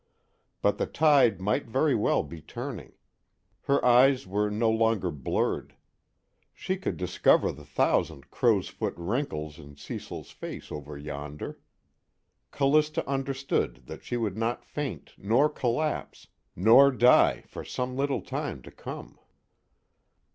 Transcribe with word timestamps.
_But 0.63 0.79
the 0.79 0.87
tide 0.87 1.39
might 1.39 1.67
very 1.67 1.93
well 1.93 2.23
be 2.23 2.41
turning. 2.41 2.93
Her 3.65 3.85
eyes 3.85 4.25
were 4.25 4.49
no 4.49 4.71
longer 4.71 5.11
blurred. 5.11 5.75
She 6.55 6.75
could 6.77 6.97
discover 6.97 7.51
the 7.51 7.65
thousand 7.65 8.31
crow's 8.31 8.67
foot 8.67 8.95
wrinkles 8.97 9.59
in 9.59 9.75
Cecil's 9.75 10.31
face 10.31 10.71
over 10.71 10.97
yonder. 10.97 11.59
Callista 12.49 13.07
understood 13.07 13.83
that 13.85 14.03
she 14.03 14.17
would 14.17 14.37
not 14.39 14.65
faint, 14.65 15.13
nor 15.19 15.49
collapse, 15.49 16.29
nor 16.55 16.89
die 16.89 17.41
for 17.45 17.63
some 17.63 17.95
little 17.95 18.21
time 18.23 18.63
to 18.63 18.71
come. 18.71 19.19